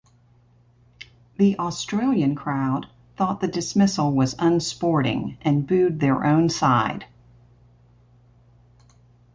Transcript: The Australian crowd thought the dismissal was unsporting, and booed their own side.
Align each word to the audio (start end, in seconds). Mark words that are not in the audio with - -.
The 1.37 1.59
Australian 1.59 2.33
crowd 2.33 2.87
thought 3.17 3.39
the 3.39 3.47
dismissal 3.47 4.11
was 4.11 4.33
unsporting, 4.39 5.37
and 5.43 5.67
booed 5.67 5.99
their 5.99 6.25
own 6.25 6.49
side. 6.49 7.05